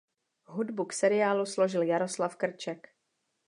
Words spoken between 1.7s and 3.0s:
Jaroslav Krček.